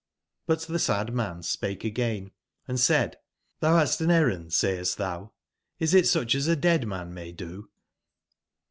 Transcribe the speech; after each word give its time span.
But 0.47 0.57
tbe 0.61 0.79
sad 0.79 1.13
man 1.13 1.43
spake 1.43 1.83
again 1.83 2.31
and 2.67 2.79
said: 2.79 3.17
''IThou 3.61 3.73
bast 3.77 4.01
an 4.01 4.09
errand 4.09 4.51
sayest 4.51 4.97
thou? 4.97 5.31
is 5.77 5.93
it 5.93 6.07
such 6.07 6.33
as 6.33 6.47
a 6.47 6.55
dead 6.55 6.87
man 6.87 7.13
may 7.13 7.31
do?" 7.31 7.69